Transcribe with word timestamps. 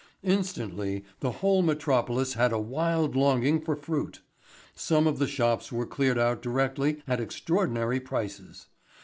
Instantly 0.23 1.05
the 1.19 1.29
whole 1.31 1.61
metropolis 1.61 2.33
had 2.33 2.51
a 2.51 2.57
wild 2.57 3.15
longing 3.15 3.61
for 3.61 3.75
fruit. 3.75 4.19
Some 4.73 5.05
of 5.05 5.19
the 5.19 5.27
shops 5.27 5.71
were 5.71 5.85
cleared 5.85 6.17
out 6.17 6.41
directly 6.41 7.03
at 7.07 7.21
extraordinary 7.21 7.99
prices. 7.99 8.65